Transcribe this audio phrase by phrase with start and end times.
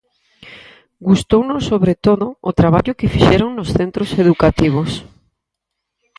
[1.07, 4.91] Gustounos sobre todo o traballo que fixeron nos centros educativos.